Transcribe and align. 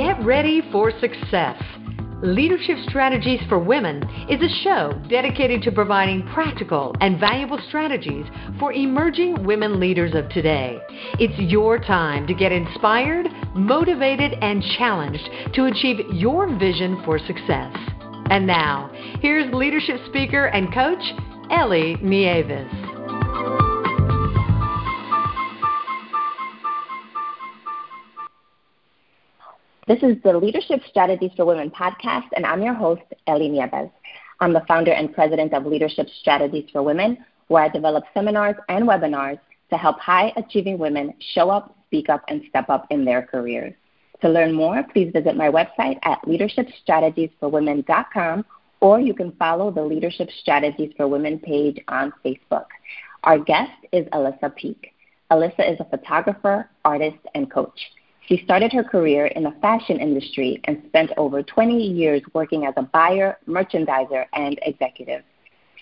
Get 0.00 0.24
ready 0.24 0.62
for 0.72 0.90
success. 0.98 1.62
Leadership 2.22 2.78
Strategies 2.88 3.38
for 3.50 3.58
Women 3.58 4.02
is 4.30 4.40
a 4.40 4.62
show 4.64 4.98
dedicated 5.10 5.60
to 5.64 5.72
providing 5.72 6.26
practical 6.32 6.94
and 7.02 7.20
valuable 7.20 7.60
strategies 7.68 8.24
for 8.58 8.72
emerging 8.72 9.44
women 9.44 9.78
leaders 9.78 10.14
of 10.14 10.26
today. 10.30 10.78
It's 11.18 11.38
your 11.38 11.78
time 11.78 12.26
to 12.28 12.32
get 12.32 12.50
inspired, 12.50 13.26
motivated, 13.54 14.38
and 14.40 14.62
challenged 14.78 15.28
to 15.52 15.66
achieve 15.66 15.98
your 16.14 16.48
vision 16.58 17.02
for 17.04 17.18
success. 17.18 17.76
And 18.30 18.46
now, 18.46 18.90
here's 19.20 19.52
leadership 19.52 20.00
speaker 20.08 20.46
and 20.46 20.72
coach, 20.72 21.02
Ellie 21.50 21.96
Nieves. 22.00 22.79
This 29.90 30.04
is 30.04 30.22
the 30.22 30.38
Leadership 30.38 30.82
Strategies 30.88 31.32
for 31.36 31.44
Women 31.44 31.68
podcast, 31.68 32.28
and 32.36 32.46
I'm 32.46 32.62
your 32.62 32.74
host, 32.74 33.02
Ellie 33.26 33.48
Nieves. 33.48 33.90
I'm 34.38 34.52
the 34.52 34.62
founder 34.68 34.92
and 34.92 35.12
president 35.12 35.52
of 35.52 35.66
Leadership 35.66 36.06
Strategies 36.20 36.70
for 36.70 36.84
Women, 36.84 37.18
where 37.48 37.64
I 37.64 37.68
develop 37.70 38.04
seminars 38.14 38.54
and 38.68 38.86
webinars 38.86 39.40
to 39.70 39.76
help 39.76 39.98
high 39.98 40.32
achieving 40.36 40.78
women 40.78 41.12
show 41.34 41.50
up, 41.50 41.76
speak 41.88 42.08
up, 42.08 42.22
and 42.28 42.42
step 42.48 42.70
up 42.70 42.86
in 42.90 43.04
their 43.04 43.22
careers. 43.22 43.74
To 44.20 44.28
learn 44.28 44.52
more, 44.52 44.84
please 44.92 45.10
visit 45.12 45.36
my 45.36 45.50
website 45.50 45.98
at 46.04 46.22
leadershipstrategiesforwomen.com 46.22 48.44
or 48.78 49.00
you 49.00 49.12
can 49.12 49.32
follow 49.40 49.72
the 49.72 49.82
Leadership 49.82 50.28
Strategies 50.40 50.92
for 50.96 51.08
Women 51.08 51.40
page 51.40 51.80
on 51.88 52.12
Facebook. 52.24 52.66
Our 53.24 53.40
guest 53.40 53.72
is 53.90 54.06
Alyssa 54.12 54.54
Peak. 54.54 54.94
Alyssa 55.32 55.68
is 55.68 55.80
a 55.80 55.84
photographer, 55.90 56.70
artist, 56.84 57.18
and 57.34 57.50
coach. 57.50 57.80
She 58.30 58.44
started 58.44 58.72
her 58.74 58.84
career 58.84 59.26
in 59.26 59.42
the 59.42 59.50
fashion 59.60 59.98
industry 59.98 60.60
and 60.64 60.80
spent 60.86 61.10
over 61.16 61.42
20 61.42 61.76
years 61.76 62.22
working 62.32 62.64
as 62.64 62.74
a 62.76 62.82
buyer, 62.82 63.38
merchandiser, 63.48 64.26
and 64.34 64.56
executive. 64.62 65.24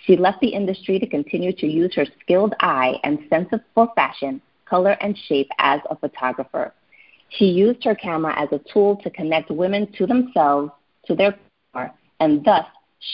She 0.07 0.17
left 0.17 0.41
the 0.41 0.49
industry 0.49 0.99
to 0.99 1.07
continue 1.07 1.53
to 1.53 1.67
use 1.67 1.95
her 1.95 2.07
skilled 2.23 2.55
eye 2.61 2.95
and 3.05 3.19
sense 3.29 3.51
for 3.75 3.93
fashion, 3.95 4.41
color, 4.65 4.93
and 5.03 5.15
shape 5.29 5.51
as 5.59 5.83
a 5.91 5.97
photographer. 5.97 6.73
She 7.29 7.45
used 7.45 7.85
her 7.85 7.95
camera 7.95 8.33
as 8.41 8.49
a 8.51 8.63
tool 8.73 8.97
to 9.03 9.11
connect 9.11 9.51
women 9.51 9.93
to 9.99 10.07
themselves, 10.07 10.71
to 11.05 11.15
their 11.15 11.37
power, 11.75 11.93
and 12.21 12.43
thus 12.47 12.65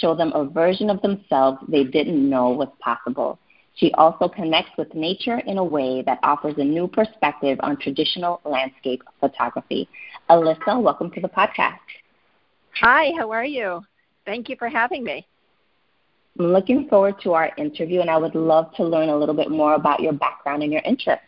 show 0.00 0.14
them 0.14 0.30
a 0.36 0.44
version 0.44 0.88
of 0.90 1.02
themselves 1.02 1.58
they 1.66 1.82
didn't 1.82 2.30
know 2.30 2.50
was 2.50 2.68
possible. 2.78 3.40
She 3.76 3.92
also 3.94 4.28
connects 4.28 4.70
with 4.78 4.94
nature 4.94 5.38
in 5.46 5.58
a 5.58 5.64
way 5.64 6.02
that 6.02 6.20
offers 6.22 6.54
a 6.58 6.64
new 6.64 6.86
perspective 6.86 7.58
on 7.62 7.76
traditional 7.76 8.40
landscape 8.44 9.02
photography. 9.18 9.88
Alyssa, 10.30 10.80
welcome 10.80 11.10
to 11.10 11.20
the 11.20 11.28
podcast. 11.28 11.78
Hi, 12.80 13.12
how 13.18 13.30
are 13.32 13.44
you? 13.44 13.84
Thank 14.24 14.48
you 14.48 14.56
for 14.56 14.68
having 14.68 15.02
me. 15.02 15.26
I'm 16.38 16.52
looking 16.52 16.88
forward 16.88 17.16
to 17.22 17.32
our 17.32 17.52
interview, 17.56 18.00
and 18.00 18.10
I 18.10 18.16
would 18.16 18.34
love 18.34 18.72
to 18.76 18.84
learn 18.84 19.08
a 19.08 19.16
little 19.16 19.34
bit 19.34 19.50
more 19.50 19.74
about 19.74 20.00
your 20.00 20.12
background 20.12 20.62
and 20.62 20.72
your 20.72 20.82
interests. 20.84 21.26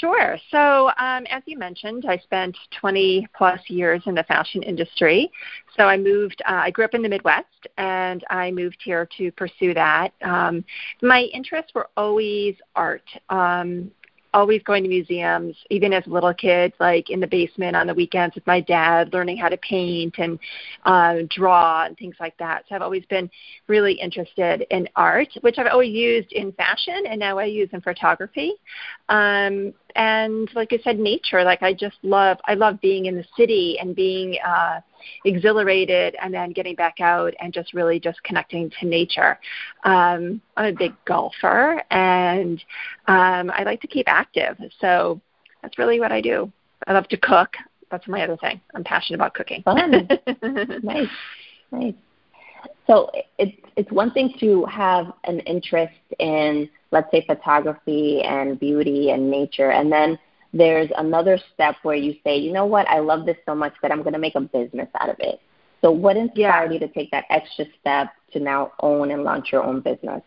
Sure. 0.00 0.38
So, 0.50 0.90
um, 0.98 1.26
as 1.28 1.42
you 1.44 1.58
mentioned, 1.58 2.06
I 2.08 2.16
spent 2.18 2.56
20 2.80 3.28
plus 3.36 3.60
years 3.68 4.02
in 4.06 4.14
the 4.14 4.24
fashion 4.24 4.62
industry. 4.62 5.30
So, 5.76 5.84
I 5.84 5.98
moved, 5.98 6.40
uh, 6.48 6.62
I 6.64 6.70
grew 6.70 6.86
up 6.86 6.94
in 6.94 7.02
the 7.02 7.08
Midwest 7.08 7.66
and 7.76 8.24
I 8.30 8.50
moved 8.50 8.78
here 8.82 9.06
to 9.18 9.30
pursue 9.32 9.74
that. 9.74 10.12
Um, 10.22 10.64
my 11.02 11.24
interests 11.34 11.72
were 11.74 11.90
always 11.98 12.54
art. 12.74 13.04
Um, 13.28 13.90
always 14.32 14.62
going 14.62 14.82
to 14.82 14.88
museums, 14.88 15.56
even 15.70 15.92
as 15.92 16.06
little 16.06 16.32
kids, 16.34 16.74
like 16.80 17.10
in 17.10 17.20
the 17.20 17.26
basement 17.26 17.76
on 17.76 17.86
the 17.86 17.94
weekends 17.94 18.34
with 18.34 18.46
my 18.46 18.60
dad, 18.60 19.12
learning 19.12 19.36
how 19.36 19.48
to 19.48 19.56
paint 19.58 20.14
and 20.18 20.38
uh, 20.84 21.16
draw 21.28 21.84
and 21.84 21.96
things 21.96 22.16
like 22.20 22.36
that. 22.38 22.64
So 22.68 22.74
I've 22.74 22.82
always 22.82 23.04
been 23.06 23.30
really 23.66 23.94
interested 23.94 24.66
in 24.70 24.88
art, 24.96 25.28
which 25.40 25.58
I've 25.58 25.66
always 25.66 25.92
used 25.92 26.32
in 26.32 26.52
fashion, 26.52 27.04
and 27.08 27.18
now 27.18 27.38
I 27.38 27.44
use 27.44 27.68
in 27.72 27.80
photography. 27.80 28.54
Um, 29.08 29.74
and 29.96 30.48
like 30.54 30.72
I 30.72 30.78
said, 30.84 30.98
nature. 30.98 31.42
Like 31.42 31.62
I 31.62 31.74
just 31.74 31.96
love, 32.02 32.38
I 32.44 32.54
love 32.54 32.80
being 32.80 33.06
in 33.06 33.16
the 33.16 33.24
city 33.36 33.78
and 33.80 33.96
being 33.96 34.38
uh, 34.46 34.80
exhilarated, 35.24 36.16
and 36.22 36.32
then 36.32 36.52
getting 36.52 36.74
back 36.74 37.00
out 37.00 37.34
and 37.40 37.52
just 37.52 37.74
really 37.74 38.00
just 38.00 38.22
connecting 38.22 38.70
to 38.80 38.86
nature. 38.86 39.38
Um, 39.84 40.40
I'm 40.56 40.74
a 40.74 40.76
big 40.76 40.94
golfer, 41.04 41.82
and 41.90 42.62
um, 43.06 43.50
I 43.50 43.62
like 43.64 43.80
to 43.82 43.86
keep 43.86 44.08
active. 44.08 44.58
So 44.80 45.20
that's 45.62 45.78
really 45.78 46.00
what 46.00 46.12
I 46.12 46.20
do. 46.20 46.50
I 46.86 46.92
love 46.92 47.08
to 47.08 47.16
cook. 47.16 47.54
That's 47.90 48.06
my 48.06 48.22
other 48.22 48.36
thing. 48.36 48.60
I'm 48.74 48.84
passionate 48.84 49.16
about 49.16 49.34
cooking. 49.34 49.62
Fun. 49.62 50.08
nice, 50.82 51.08
nice. 51.72 51.94
So 52.86 53.10
it's 53.38 53.56
it's 53.76 53.90
one 53.90 54.10
thing 54.10 54.34
to 54.40 54.64
have 54.66 55.12
an 55.24 55.40
interest 55.40 55.94
in 56.18 56.68
let's 56.90 57.10
say 57.10 57.24
photography 57.26 58.22
and 58.22 58.58
beauty 58.58 59.10
and 59.10 59.30
nature 59.30 59.70
and 59.70 59.92
then 59.92 60.18
there's 60.52 60.90
another 60.96 61.38
step 61.54 61.76
where 61.82 61.96
you 61.96 62.14
say 62.24 62.36
you 62.36 62.52
know 62.52 62.66
what? 62.66 62.88
I 62.88 62.98
love 62.98 63.26
this 63.26 63.36
so 63.46 63.54
much 63.54 63.74
that 63.82 63.92
i'm 63.92 64.02
going 64.02 64.12
to 64.12 64.18
make 64.18 64.34
a 64.34 64.40
business 64.40 64.88
out 65.00 65.08
of 65.08 65.16
it. 65.20 65.40
So 65.80 65.90
what 65.90 66.16
inspired 66.16 66.66
yeah. 66.66 66.72
you 66.72 66.78
to 66.80 66.88
take 66.88 67.10
that 67.10 67.24
extra 67.30 67.64
step 67.80 68.08
to 68.32 68.40
now 68.40 68.72
own 68.80 69.10
and 69.10 69.24
launch 69.24 69.52
your 69.52 69.64
own 69.64 69.80
business 69.80 70.22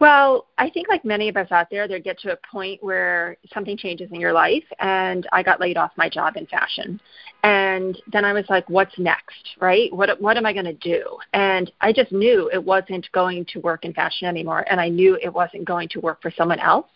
well, 0.00 0.46
I 0.56 0.70
think 0.70 0.88
like 0.88 1.04
many 1.04 1.28
of 1.28 1.36
us 1.36 1.52
out 1.52 1.68
there, 1.70 1.86
they 1.86 2.00
get 2.00 2.18
to 2.20 2.32
a 2.32 2.38
point 2.50 2.82
where 2.82 3.36
something 3.52 3.76
changes 3.76 4.10
in 4.10 4.20
your 4.20 4.32
life, 4.32 4.64
and 4.78 5.28
I 5.30 5.42
got 5.42 5.60
laid 5.60 5.76
off 5.76 5.92
my 5.96 6.08
job 6.08 6.36
in 6.36 6.46
fashion, 6.46 6.98
and 7.42 8.00
then 8.10 8.24
I 8.24 8.32
was 8.32 8.46
like, 8.48 8.68
what's 8.70 8.98
next, 8.98 9.56
right? 9.60 9.92
What 9.92 10.20
what 10.20 10.38
am 10.38 10.46
I 10.46 10.54
going 10.54 10.64
to 10.64 10.72
do? 10.72 11.04
And 11.34 11.70
I 11.82 11.92
just 11.92 12.12
knew 12.12 12.50
it 12.50 12.64
wasn't 12.64 13.12
going 13.12 13.44
to 13.52 13.60
work 13.60 13.84
in 13.84 13.92
fashion 13.92 14.26
anymore, 14.26 14.64
and 14.70 14.80
I 14.80 14.88
knew 14.88 15.18
it 15.22 15.32
wasn't 15.32 15.66
going 15.66 15.88
to 15.90 16.00
work 16.00 16.22
for 16.22 16.30
someone 16.30 16.60
else. 16.60 16.86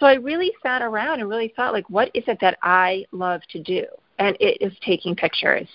So 0.00 0.06
I 0.06 0.14
really 0.14 0.52
sat 0.64 0.82
around 0.82 1.20
and 1.20 1.28
really 1.28 1.52
thought, 1.54 1.72
like, 1.72 1.88
what 1.88 2.10
is 2.12 2.24
it 2.26 2.38
that 2.40 2.58
I 2.62 3.04
love 3.12 3.42
to 3.50 3.62
do? 3.62 3.86
And 4.18 4.36
it 4.40 4.58
is 4.60 4.72
taking 4.84 5.16
pictures 5.16 5.66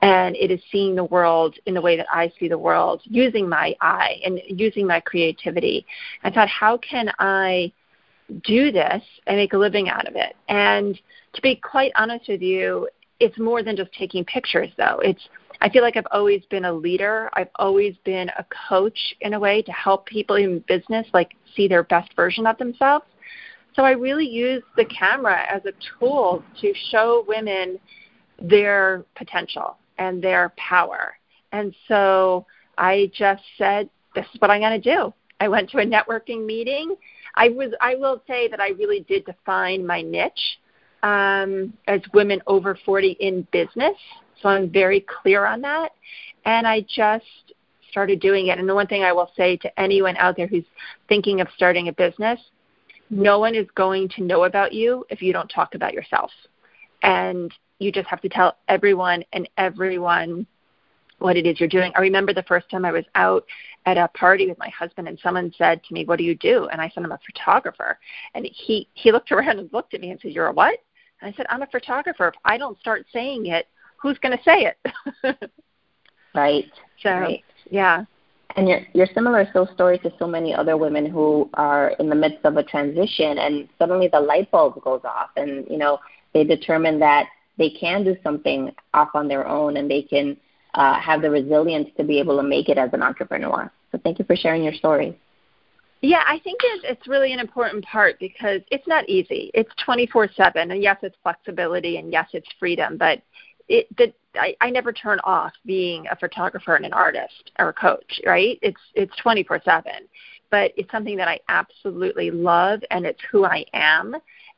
and 0.00 0.34
it 0.36 0.50
is 0.50 0.60
seeing 0.70 0.94
the 0.94 1.04
world 1.04 1.56
in 1.66 1.74
the 1.74 1.80
way 1.80 1.96
that 1.96 2.06
I 2.10 2.32
see 2.38 2.48
the 2.48 2.58
world 2.58 3.02
using 3.04 3.48
my 3.48 3.74
eye 3.80 4.20
and 4.24 4.40
using 4.48 4.86
my 4.86 5.00
creativity. 5.00 5.86
I 6.24 6.30
thought, 6.30 6.48
how 6.48 6.78
can 6.78 7.12
I 7.18 7.72
do 8.44 8.72
this 8.72 9.02
and 9.26 9.36
make 9.36 9.52
a 9.52 9.58
living 9.58 9.88
out 9.88 10.08
of 10.08 10.16
it? 10.16 10.34
And 10.48 10.98
to 11.34 11.42
be 11.42 11.56
quite 11.56 11.92
honest 11.96 12.28
with 12.28 12.42
you, 12.42 12.88
it's 13.20 13.38
more 13.38 13.62
than 13.62 13.76
just 13.76 13.92
taking 13.92 14.24
pictures 14.24 14.70
though. 14.76 15.00
It's 15.02 15.28
I 15.60 15.68
feel 15.68 15.82
like 15.82 15.96
I've 15.96 16.06
always 16.10 16.42
been 16.46 16.64
a 16.64 16.72
leader. 16.72 17.30
I've 17.34 17.50
always 17.54 17.94
been 18.04 18.28
a 18.30 18.44
coach 18.68 18.98
in 19.20 19.34
a 19.34 19.38
way 19.38 19.62
to 19.62 19.70
help 19.70 20.06
people 20.06 20.34
in 20.34 20.58
business 20.66 21.06
like 21.14 21.36
see 21.54 21.68
their 21.68 21.84
best 21.84 22.12
version 22.16 22.48
of 22.48 22.58
themselves. 22.58 23.04
So 23.74 23.84
I 23.84 23.92
really 23.92 24.28
use 24.28 24.62
the 24.76 24.84
camera 24.84 25.44
as 25.48 25.62
a 25.64 25.72
tool 25.98 26.42
to 26.60 26.72
show 26.90 27.24
women 27.26 27.78
their 28.40 29.04
potential 29.16 29.78
and 29.98 30.22
their 30.22 30.52
power. 30.56 31.14
And 31.52 31.74
so 31.88 32.46
I 32.78 33.10
just 33.14 33.42
said, 33.56 33.88
this 34.14 34.26
is 34.34 34.40
what 34.40 34.50
I'm 34.50 34.60
going 34.60 34.80
to 34.80 34.96
do. 34.96 35.12
I 35.40 35.48
went 35.48 35.70
to 35.70 35.78
a 35.78 35.84
networking 35.84 36.46
meeting. 36.46 36.94
I 37.34 37.48
was 37.48 37.72
I 37.80 37.94
will 37.94 38.22
say 38.26 38.48
that 38.48 38.60
I 38.60 38.70
really 38.70 39.00
did 39.00 39.24
define 39.24 39.86
my 39.86 40.02
niche 40.02 40.58
um, 41.02 41.72
as 41.88 42.00
women 42.14 42.40
over 42.46 42.78
40 42.84 43.16
in 43.20 43.46
business. 43.52 43.96
So 44.40 44.48
I'm 44.48 44.70
very 44.70 45.00
clear 45.00 45.46
on 45.46 45.60
that. 45.62 45.92
And 46.44 46.66
I 46.66 46.82
just 46.82 47.24
started 47.90 48.20
doing 48.20 48.48
it. 48.48 48.58
And 48.58 48.68
the 48.68 48.74
one 48.74 48.86
thing 48.86 49.02
I 49.02 49.12
will 49.12 49.30
say 49.36 49.56
to 49.58 49.80
anyone 49.80 50.16
out 50.16 50.36
there 50.36 50.46
who's 50.46 50.64
thinking 51.08 51.40
of 51.40 51.48
starting 51.56 51.88
a 51.88 51.92
business, 51.92 52.40
no 53.12 53.38
one 53.38 53.54
is 53.54 53.66
going 53.74 54.08
to 54.08 54.22
know 54.22 54.44
about 54.44 54.72
you 54.72 55.04
if 55.10 55.20
you 55.20 55.34
don't 55.34 55.48
talk 55.48 55.74
about 55.74 55.92
yourself. 55.92 56.30
And 57.02 57.52
you 57.78 57.92
just 57.92 58.08
have 58.08 58.22
to 58.22 58.28
tell 58.28 58.56
everyone 58.68 59.22
and 59.34 59.48
everyone 59.58 60.46
what 61.18 61.36
it 61.36 61.46
is 61.46 61.60
you're 61.60 61.68
doing. 61.68 61.92
I 61.94 62.00
remember 62.00 62.32
the 62.32 62.42
first 62.44 62.70
time 62.70 62.86
I 62.86 62.90
was 62.90 63.04
out 63.14 63.44
at 63.84 63.98
a 63.98 64.08
party 64.08 64.48
with 64.48 64.58
my 64.58 64.70
husband 64.70 65.08
and 65.08 65.18
someone 65.22 65.52
said 65.58 65.84
to 65.84 65.94
me, 65.94 66.06
"What 66.06 66.16
do 66.16 66.24
you 66.24 66.34
do?" 66.34 66.68
And 66.68 66.80
I 66.80 66.88
said, 66.88 67.04
"I'm 67.04 67.12
a 67.12 67.20
photographer." 67.26 67.98
And 68.34 68.46
he 68.46 68.88
he 68.94 69.12
looked 69.12 69.30
around 69.30 69.58
and 69.58 69.72
looked 69.72 69.92
at 69.92 70.00
me 70.00 70.10
and 70.10 70.18
said, 70.20 70.32
"You're 70.32 70.46
a 70.46 70.52
what?" 70.52 70.78
And 71.20 71.32
I 71.32 71.36
said, 71.36 71.46
"I'm 71.50 71.62
a 71.62 71.66
photographer. 71.66 72.28
If 72.28 72.34
I 72.46 72.56
don't 72.56 72.80
start 72.80 73.06
saying 73.12 73.46
it, 73.46 73.68
who's 74.00 74.18
going 74.18 74.36
to 74.36 74.42
say 74.42 74.72
it?" 74.72 75.50
right. 76.34 76.70
So, 77.02 77.10
right. 77.10 77.44
yeah. 77.70 78.04
And 78.56 78.68
you're, 78.68 79.06
similar 79.14 79.48
so 79.52 79.66
story 79.74 79.98
to 80.00 80.12
so 80.18 80.26
many 80.26 80.54
other 80.54 80.76
women 80.76 81.06
who 81.06 81.48
are 81.54 81.90
in 81.98 82.08
the 82.08 82.14
midst 82.14 82.44
of 82.44 82.56
a 82.56 82.62
transition 82.62 83.38
and 83.38 83.68
suddenly 83.78 84.08
the 84.08 84.20
light 84.20 84.50
bulb 84.50 84.82
goes 84.82 85.00
off 85.04 85.30
and, 85.36 85.66
you 85.70 85.78
know, 85.78 85.98
they 86.34 86.44
determine 86.44 86.98
that 87.00 87.26
they 87.58 87.70
can 87.70 88.04
do 88.04 88.16
something 88.22 88.70
off 88.94 89.10
on 89.14 89.28
their 89.28 89.46
own 89.46 89.76
and 89.76 89.90
they 89.90 90.02
can 90.02 90.36
uh, 90.74 90.98
have 91.00 91.22
the 91.22 91.30
resilience 91.30 91.88
to 91.96 92.04
be 92.04 92.18
able 92.18 92.36
to 92.36 92.42
make 92.42 92.68
it 92.68 92.78
as 92.78 92.90
an 92.92 93.02
entrepreneur. 93.02 93.70
So 93.90 93.98
thank 94.02 94.18
you 94.18 94.24
for 94.24 94.36
sharing 94.36 94.62
your 94.64 94.72
story. 94.74 95.18
Yeah, 96.00 96.22
I 96.26 96.40
think 96.40 96.58
it's, 96.64 96.84
it's 96.88 97.06
really 97.06 97.32
an 97.32 97.38
important 97.38 97.84
part 97.84 98.18
because 98.18 98.60
it's 98.72 98.86
not 98.88 99.08
easy. 99.08 99.52
It's 99.54 99.70
24/7, 99.86 100.56
and 100.56 100.82
yes, 100.82 100.96
it's 101.02 101.16
flexibility, 101.22 101.98
and 101.98 102.12
yes, 102.12 102.28
it's 102.32 102.48
freedom. 102.58 102.96
But 102.96 103.22
it, 103.68 103.86
the, 103.96 104.12
I, 104.34 104.56
I 104.60 104.70
never 104.70 104.92
turn 104.92 105.20
off 105.24 105.52
being 105.66 106.06
a 106.10 106.16
photographer 106.16 106.74
and 106.74 106.84
an 106.84 106.92
artist 106.92 107.50
or 107.58 107.68
a 107.68 107.72
coach. 107.72 108.20
Right? 108.26 108.58
It's 108.62 108.80
it's 108.94 109.12
24/7, 109.24 109.84
but 110.50 110.72
it's 110.76 110.90
something 110.90 111.16
that 111.16 111.28
I 111.28 111.40
absolutely 111.48 112.30
love, 112.30 112.80
and 112.90 113.06
it's 113.06 113.20
who 113.30 113.44
I 113.44 113.64
am. 113.72 114.16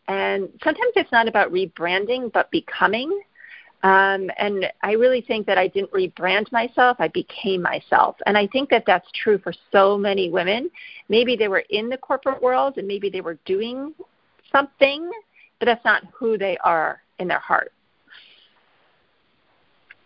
And 0.08 0.48
sometimes 0.62 0.92
it's 0.96 1.12
not 1.12 1.28
about 1.28 1.52
rebranding, 1.52 2.32
but 2.32 2.50
becoming. 2.50 3.20
Um, 3.84 4.30
and 4.38 4.66
I 4.82 4.92
really 4.92 5.20
think 5.20 5.46
that 5.46 5.58
I 5.58 5.68
didn't 5.68 5.92
rebrand 5.92 6.50
myself, 6.50 6.96
I 7.00 7.08
became 7.08 7.60
myself. 7.60 8.16
And 8.24 8.36
I 8.36 8.46
think 8.46 8.70
that 8.70 8.84
that's 8.86 9.06
true 9.12 9.36
for 9.36 9.52
so 9.72 9.98
many 9.98 10.30
women. 10.30 10.70
Maybe 11.10 11.36
they 11.36 11.48
were 11.48 11.64
in 11.68 11.90
the 11.90 11.98
corporate 11.98 12.42
world 12.42 12.78
and 12.78 12.88
maybe 12.88 13.10
they 13.10 13.20
were 13.20 13.38
doing 13.44 13.92
something, 14.50 15.10
but 15.58 15.66
that's 15.66 15.84
not 15.84 16.02
who 16.14 16.38
they 16.38 16.56
are 16.64 17.02
in 17.18 17.28
their 17.28 17.40
heart. 17.40 17.72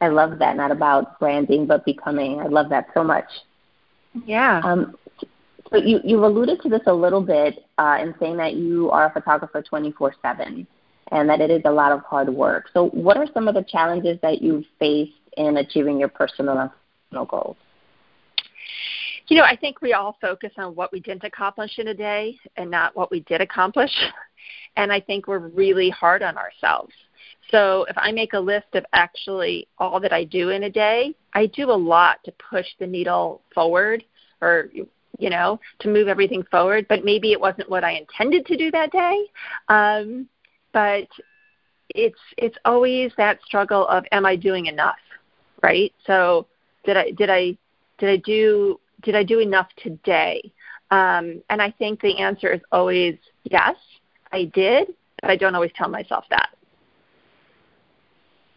I 0.00 0.08
love 0.08 0.38
that. 0.38 0.56
Not 0.56 0.70
about 0.70 1.18
branding, 1.18 1.66
but 1.66 1.84
becoming. 1.84 2.40
I 2.40 2.46
love 2.46 2.68
that 2.70 2.86
so 2.94 3.02
much. 3.02 3.26
Yeah. 4.24 4.60
Um, 4.64 4.96
so 5.70 5.76
you, 5.76 6.00
you've 6.04 6.22
alluded 6.22 6.62
to 6.62 6.68
this 6.68 6.80
a 6.86 6.92
little 6.92 7.20
bit 7.20 7.64
uh, 7.78 7.98
in 8.00 8.14
saying 8.18 8.36
that 8.38 8.54
you 8.54 8.90
are 8.90 9.06
a 9.06 9.12
photographer 9.12 9.62
24 9.62 10.14
7 10.22 10.66
and 11.10 11.28
that 11.28 11.40
it 11.40 11.50
is 11.50 11.62
a 11.64 11.70
lot 11.70 11.92
of 11.92 12.00
hard 12.02 12.28
work. 12.28 12.66
So, 12.72 12.88
what 12.90 13.16
are 13.16 13.26
some 13.34 13.48
of 13.48 13.54
the 13.54 13.64
challenges 13.64 14.18
that 14.22 14.42
you've 14.42 14.64
faced 14.78 15.12
in 15.36 15.56
achieving 15.58 15.98
your 15.98 16.08
personal 16.08 16.58
and 16.58 16.70
professional 16.70 17.26
goals? 17.26 17.56
You 19.28 19.36
know, 19.36 19.44
I 19.44 19.56
think 19.56 19.82
we 19.82 19.92
all 19.92 20.16
focus 20.20 20.52
on 20.56 20.74
what 20.74 20.90
we 20.90 21.00
didn't 21.00 21.24
accomplish 21.24 21.78
in 21.78 21.88
a 21.88 21.94
day 21.94 22.38
and 22.56 22.70
not 22.70 22.96
what 22.96 23.10
we 23.10 23.20
did 23.20 23.40
accomplish. 23.40 23.90
And 24.76 24.92
I 24.92 25.00
think 25.00 25.26
we're 25.26 25.38
really 25.38 25.90
hard 25.90 26.22
on 26.22 26.36
ourselves. 26.38 26.92
So 27.50 27.86
if 27.88 27.96
I 27.96 28.12
make 28.12 28.34
a 28.34 28.38
list 28.38 28.74
of 28.74 28.84
actually 28.92 29.68
all 29.78 30.00
that 30.00 30.12
I 30.12 30.24
do 30.24 30.50
in 30.50 30.64
a 30.64 30.70
day, 30.70 31.14
I 31.34 31.46
do 31.46 31.70
a 31.70 31.72
lot 31.72 32.22
to 32.24 32.32
push 32.50 32.66
the 32.78 32.86
needle 32.86 33.40
forward 33.54 34.04
or 34.40 34.68
you 35.18 35.30
know, 35.30 35.58
to 35.80 35.88
move 35.88 36.08
everything 36.08 36.44
forward, 36.50 36.86
but 36.88 37.04
maybe 37.04 37.32
it 37.32 37.40
wasn't 37.40 37.68
what 37.68 37.84
I 37.84 37.92
intended 37.92 38.46
to 38.46 38.56
do 38.56 38.70
that 38.70 38.92
day. 38.92 39.24
Um, 39.68 40.28
but 40.72 41.08
it's 41.90 42.18
it's 42.36 42.56
always 42.64 43.12
that 43.16 43.40
struggle 43.44 43.86
of 43.88 44.04
am 44.12 44.24
I 44.24 44.36
doing 44.36 44.66
enough, 44.66 44.98
right? 45.62 45.92
So 46.06 46.46
did 46.84 46.96
I 46.96 47.10
did 47.12 47.30
I 47.30 47.56
did 47.98 48.10
I 48.10 48.16
do 48.16 48.78
did 49.02 49.16
I 49.16 49.24
do 49.24 49.40
enough 49.40 49.68
today? 49.82 50.52
Um, 50.90 51.42
and 51.50 51.60
I 51.60 51.70
think 51.72 52.00
the 52.00 52.18
answer 52.18 52.52
is 52.52 52.60
always 52.70 53.16
yes, 53.44 53.76
I 54.32 54.44
did, 54.54 54.88
but 55.20 55.30
I 55.30 55.36
don't 55.36 55.54
always 55.54 55.72
tell 55.74 55.88
myself 55.88 56.24
that. 56.30 56.50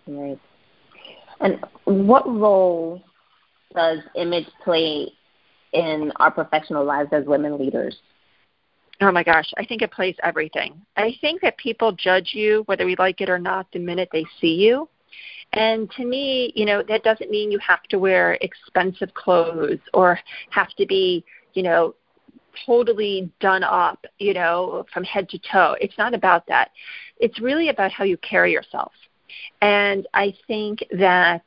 Right. 0.08 0.40
And 1.40 1.60
what 1.86 2.28
role 2.28 3.02
does 3.74 4.00
image 4.16 4.48
play 4.64 5.12
in 5.74 6.12
our 6.18 6.32
professional 6.32 6.86
lives 6.86 7.10
as 7.12 7.26
women 7.26 7.58
leaders? 7.58 7.98
Oh 9.02 9.12
my 9.12 9.24
gosh, 9.24 9.52
I 9.58 9.66
think 9.66 9.82
it 9.82 9.92
plays 9.92 10.16
everything. 10.22 10.80
I 10.96 11.16
think 11.22 11.42
that 11.42 11.58
people 11.58 11.92
judge 11.92 12.32
you, 12.34 12.64
whether 12.68 12.86
we 12.86 12.96
like 13.00 13.20
it 13.22 13.30
or 13.30 13.40
not, 13.40 13.66
the 13.72 13.80
minute 13.80 14.10
they 14.12 14.26
see 14.40 14.54
you. 14.54 14.88
And 15.54 15.90
to 15.92 16.06
me, 16.06 16.54
you 16.56 16.66
know, 16.66 16.84
that 16.88 17.04
doesn't 17.04 17.32
mean 17.32 17.52
you 17.52 17.60
have 17.60 17.84
to 17.90 17.98
wear 17.98 18.38
expensive 18.42 19.14
clothes 19.16 19.80
or 19.94 20.20
have 20.52 20.70
to 20.76 20.86
be, 20.86 21.26
you 21.54 21.64
know, 21.64 21.96
totally 22.66 23.32
done 23.40 23.64
up, 23.64 24.06
you 24.20 24.34
know, 24.34 24.86
from 24.94 25.04
head 25.04 25.30
to 25.30 25.40
toe. 25.52 25.76
It's 25.82 25.98
not 25.98 26.14
about 26.14 26.46
that. 26.48 26.70
It's 27.18 27.40
really 27.42 27.70
about 27.70 27.92
how 27.92 28.04
you 28.04 28.18
carry 28.18 28.52
yourself. 28.52 28.92
And 29.62 30.08
I 30.14 30.34
think 30.48 30.84
that 30.92 31.44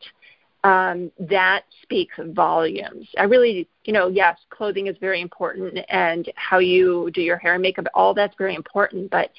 um, 0.64 1.12
that 1.20 1.64
speaks 1.82 2.14
volumes. 2.18 3.06
I 3.18 3.24
really, 3.24 3.68
you 3.84 3.92
know, 3.92 4.08
yes, 4.08 4.38
clothing 4.48 4.86
is 4.86 4.96
very 4.98 5.20
important 5.20 5.78
and 5.90 6.32
how 6.36 6.58
you 6.58 7.10
do 7.12 7.20
your 7.20 7.36
hair 7.36 7.52
and 7.52 7.62
makeup, 7.62 7.84
all 7.94 8.14
that's 8.14 8.34
very 8.38 8.54
important, 8.54 9.10
but 9.10 9.30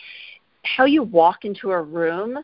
how 0.64 0.86
you 0.86 1.02
walk 1.02 1.44
into 1.44 1.72
a 1.72 1.82
room 1.82 2.38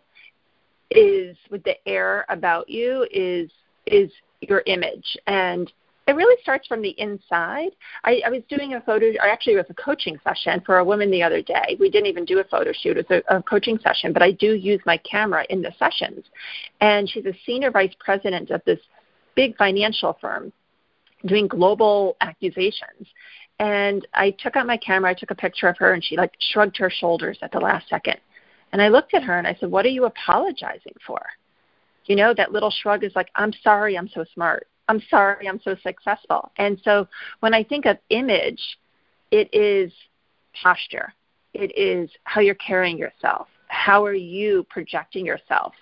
is 0.89 1.38
with 1.51 1.63
the 1.63 1.75
air 1.88 2.25
about 2.30 2.68
you 2.69 3.07
is 3.12 3.50
is 3.86 4.12
your 4.42 4.63
image 4.65 5.18
and 5.27 5.72
it 6.12 6.15
really 6.15 6.36
starts 6.41 6.68
from 6.68 6.82
the 6.82 6.94
inside. 7.00 7.70
I, 8.03 8.22
I 8.25 8.30
was 8.30 8.41
doing 8.50 8.74
a 8.74 8.82
photo, 8.82 9.08
or 9.12 9.27
actually, 9.27 9.53
it 9.53 9.58
was 9.58 9.65
a 9.70 9.74
coaching 9.74 10.20
session 10.25 10.62
for 10.65 10.80
a 10.80 10.84
woman 10.84 11.10
the 11.10 11.24
other 11.24 11.41
day. 11.41 11.77
We 11.80 11.89
didn't 11.89 12.08
even 12.08 12.25
do 12.25 12.39
a 12.39 12.44
photo 12.44 12.74
shoot, 12.74 12.98
it 12.98 13.08
was 13.10 13.24
a, 13.30 13.38
a 13.38 13.41
coaching 13.44 13.80
session, 13.80 14.12
but 14.12 14.22
I 14.22 14.32
do 14.32 14.53
use 14.53 14.82
my 14.86 14.98
camera 14.98 15.46
in 15.50 15.62
the 15.62 15.72
sessions. 15.80 16.25
And 16.82 17.10
she's 17.10 17.25
a 17.25 17.34
senior 17.46 17.72
vice 17.72 17.94
president 17.98 18.50
of 18.50 18.62
this 18.65 18.80
big 19.36 19.56
financial 19.56 20.18
firm 20.20 20.51
doing 21.25 21.48
global 21.48 22.18
accusations. 22.20 23.08
And 23.60 24.06
I 24.13 24.32
took 24.32 24.58
out 24.58 24.68
my 24.68 24.77
camera, 24.77 25.12
I 25.12 25.13
took 25.13 25.32
a 25.32 25.36
picture 25.36 25.70
of 25.70 25.77
her, 25.77 25.94
and 25.94 26.03
she 26.03 26.18
like 26.18 26.34
shrugged 26.51 26.75
her 26.77 26.89
shoulders 26.89 27.38
at 27.41 27.53
the 27.53 27.60
last 27.60 27.88
second. 27.88 28.18
And 28.74 28.82
I 28.82 28.89
looked 28.89 29.13
at 29.13 29.24
her 29.24 29.38
and 29.38 29.48
I 29.48 29.56
said, 29.62 29.72
What 29.72 29.86
are 29.86 29.89
you 29.89 30.06
apologizing 30.06 30.96
for? 31.08 31.22
You 32.06 32.18
know, 32.18 32.34
that 32.34 32.51
little 32.51 32.72
shrug 32.72 33.06
is 33.06 33.15
like, 33.15 33.30
I'm 33.36 33.53
sorry, 33.63 33.98
I'm 33.98 34.10
so 34.10 34.25
smart. 34.34 34.68
I'm 34.88 35.02
sorry 35.10 35.48
I'm 35.48 35.62
so 35.64 35.76
successful. 35.84 36.52
And 36.58 36.80
so 36.84 37.08
when 37.40 37.54
I 37.54 37.64
think 37.64 37.86
of 37.86 37.98
image, 38.10 38.62
it 39.32 39.50
is 39.54 39.92
posture. 40.62 41.14
It 41.54 41.72
is 41.78 42.10
how 42.24 42.42
you're 42.42 42.56
carrying 42.56 42.98
yourself. 42.98 43.48
How 43.68 44.04
are 44.04 44.14
you 44.14 44.66
projecting 44.70 45.26
yourself? 45.26 45.74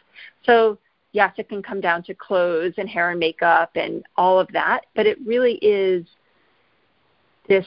So 0.45 0.77
yes, 1.11 1.33
it 1.37 1.49
can 1.49 1.63
come 1.63 1.81
down 1.81 2.03
to 2.03 2.13
clothes 2.13 2.73
and 2.77 2.87
hair 2.87 3.11
and 3.11 3.19
makeup 3.19 3.71
and 3.75 4.03
all 4.15 4.39
of 4.39 4.47
that, 4.53 4.81
but 4.95 5.05
it 5.05 5.17
really 5.25 5.55
is 5.55 6.05
this 7.47 7.65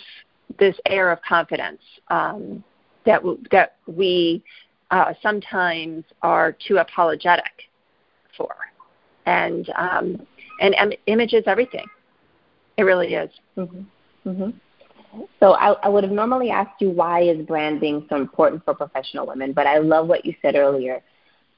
this 0.58 0.76
air 0.86 1.10
of 1.10 1.20
confidence 1.22 1.80
um, 2.08 2.62
that 3.04 3.18
w- 3.18 3.42
that 3.50 3.76
we 3.86 4.42
uh, 4.90 5.12
sometimes 5.22 6.04
are 6.22 6.52
too 6.52 6.76
apologetic 6.78 7.68
for, 8.36 8.54
and 9.26 9.70
um, 9.76 10.26
and 10.62 10.74
um, 10.78 10.92
image 11.06 11.34
is 11.34 11.44
everything. 11.46 11.86
It 12.78 12.84
really 12.84 13.14
is. 13.14 13.30
Mm-hmm. 13.58 14.28
Mm-hmm. 14.28 15.20
So 15.40 15.52
I, 15.52 15.72
I 15.72 15.88
would 15.88 16.04
have 16.04 16.12
normally 16.12 16.50
asked 16.50 16.80
you 16.80 16.88
why 16.88 17.22
is 17.22 17.44
branding 17.44 18.06
so 18.08 18.16
important 18.16 18.64
for 18.64 18.74
professional 18.74 19.26
women, 19.26 19.52
but 19.52 19.66
I 19.66 19.78
love 19.78 20.06
what 20.06 20.24
you 20.24 20.34
said 20.40 20.54
earlier. 20.54 21.02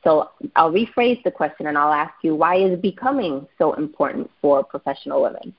So 0.03 0.31
I'll 0.57 0.73
rephrase 0.73 1.23
the 1.23 1.31
question 1.31 1.69
and 1.69 1.79
I'll 1.79 1.93
ask 1.93 2.13
you 2.23 2.35
why 2.35 2.57
is 2.57 2.79
becoming 2.81 3.47
so 3.59 3.75
important 3.75 4.31
for 4.43 4.65
professional 4.65 5.23
women? 5.23 5.55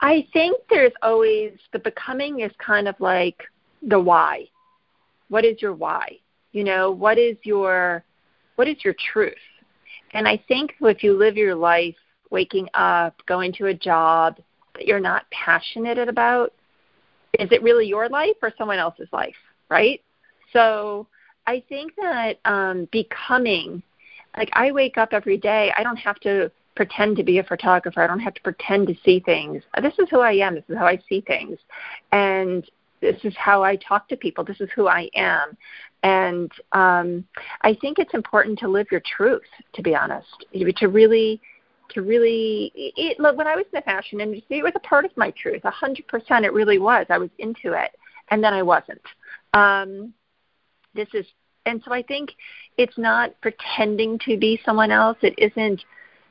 I 0.00 0.26
think 0.32 0.60
there's 0.68 0.92
always 1.02 1.52
the 1.72 1.78
becoming 1.78 2.40
is 2.40 2.52
kind 2.58 2.86
of 2.86 2.96
like 2.98 3.42
the 3.82 3.98
why. 3.98 4.46
What 5.28 5.44
is 5.44 5.62
your 5.62 5.72
why? 5.72 6.18
You 6.52 6.64
know, 6.64 6.90
what 6.90 7.18
is 7.18 7.36
your 7.44 8.04
what 8.56 8.68
is 8.68 8.76
your 8.84 8.94
truth? 9.12 9.34
And 10.12 10.28
I 10.28 10.42
think 10.48 10.74
if 10.80 11.02
you 11.02 11.16
live 11.16 11.36
your 11.36 11.54
life 11.54 11.96
waking 12.30 12.68
up, 12.74 13.14
going 13.26 13.52
to 13.54 13.66
a 13.66 13.74
job 13.74 14.38
that 14.74 14.86
you're 14.86 15.00
not 15.00 15.30
passionate 15.30 15.98
about, 16.08 16.52
is 17.38 17.50
it 17.50 17.62
really 17.62 17.86
your 17.86 18.08
life 18.08 18.36
or 18.42 18.52
someone 18.56 18.78
else's 18.78 19.08
life, 19.12 19.36
right? 19.68 20.02
So 20.52 21.06
I 21.46 21.62
think 21.68 21.92
that 21.96 22.38
um, 22.44 22.88
becoming, 22.92 23.82
like 24.36 24.50
I 24.52 24.70
wake 24.72 24.98
up 24.98 25.10
every 25.12 25.38
day, 25.38 25.72
I 25.76 25.82
don't 25.82 25.96
have 25.96 26.20
to 26.20 26.50
pretend 26.74 27.16
to 27.16 27.22
be 27.22 27.38
a 27.38 27.44
photographer. 27.44 28.02
I 28.02 28.06
don't 28.06 28.20
have 28.20 28.34
to 28.34 28.42
pretend 28.42 28.86
to 28.88 28.94
see 29.04 29.20
things. 29.20 29.62
This 29.82 29.94
is 29.98 30.08
who 30.10 30.20
I 30.20 30.32
am. 30.32 30.54
This 30.54 30.64
is 30.68 30.76
how 30.76 30.86
I 30.86 30.98
see 31.08 31.20
things. 31.20 31.58
And 32.12 32.68
this 33.02 33.18
is 33.24 33.34
how 33.36 33.62
I 33.62 33.76
talk 33.76 34.08
to 34.08 34.16
people. 34.16 34.44
This 34.44 34.60
is 34.60 34.70
who 34.74 34.88
I 34.88 35.10
am. 35.14 35.58
And 36.02 36.50
um, 36.72 37.24
I 37.60 37.76
think 37.80 37.98
it's 37.98 38.14
important 38.14 38.58
to 38.60 38.68
live 38.68 38.86
your 38.90 39.02
truth, 39.16 39.42
to 39.74 39.82
be 39.82 39.94
honest, 39.94 40.46
to 40.54 40.88
really 40.88 41.40
to 41.90 42.00
really 42.00 42.72
it, 42.74 43.20
look 43.20 43.36
when 43.36 43.46
I 43.46 43.54
was 43.54 43.66
in 43.70 43.78
the 43.78 43.82
fashion 43.82 44.20
industry, 44.20 44.58
it 44.58 44.62
was 44.64 44.72
a 44.74 44.80
part 44.80 45.04
of 45.04 45.14
my 45.16 45.30
truth. 45.32 45.60
A 45.64 45.70
hundred 45.70 46.08
percent, 46.08 46.46
it 46.46 46.52
really 46.52 46.78
was. 46.78 47.06
I 47.10 47.18
was 47.18 47.28
into 47.38 47.72
it, 47.72 47.90
and 48.30 48.42
then 48.42 48.54
I 48.54 48.62
wasn't. 48.62 49.02
Um, 49.52 50.14
this 50.94 51.08
is, 51.12 51.26
and 51.66 51.82
so 51.84 51.92
I 51.92 52.02
think 52.02 52.30
it's 52.78 52.96
not 52.96 53.38
pretending 53.42 54.18
to 54.20 54.38
be 54.38 54.60
someone 54.64 54.90
else. 54.90 55.18
It 55.22 55.34
isn't 55.38 55.84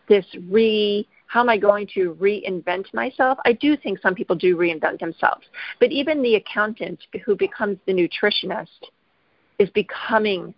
this 0.08 0.26
re 0.50 1.08
how 1.32 1.40
am 1.40 1.48
I 1.48 1.58
going 1.58 1.88
to 1.94 2.18
reinvent 2.20 2.94
myself? 2.94 3.38
I 3.46 3.54
do 3.54 3.78
think 3.78 4.00
some 4.00 4.14
people 4.14 4.36
do 4.36 4.58
reinvent 4.58 5.00
themselves. 5.00 5.46
But 5.80 5.90
even 5.90 6.22
the 6.22 6.36
accountant 6.36 7.00
who 7.24 7.38
becomes 7.38 7.78
the 7.86 7.94
nutritionist 7.94 8.90
is 9.58 9.70
becoming 9.70 10.54